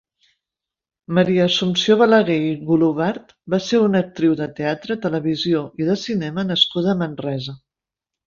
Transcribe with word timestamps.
Maria 1.17 1.43
Assumpció 1.49 1.97
Balaguer 1.99 2.37
i 2.45 2.55
Golobart 2.69 3.35
va 3.55 3.59
ser 3.67 3.81
una 3.89 4.01
actriu 4.07 4.33
de 4.41 4.47
teatre, 4.61 4.97
televisió 5.05 5.63
i 5.83 5.89
de 5.91 5.99
cinema 6.07 6.49
nascuda 6.55 6.93
a 6.95 6.99
Manresa. 7.05 7.55